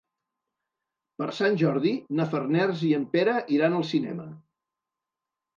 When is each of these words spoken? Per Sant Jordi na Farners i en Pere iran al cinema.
Per 1.21 1.27
Sant 1.41 1.57
Jordi 1.63 1.91
na 2.21 2.27
Farners 2.33 2.83
i 2.87 2.91
en 3.01 3.05
Pere 3.17 3.37
iran 3.59 3.79
al 3.83 3.87
cinema. 3.95 4.27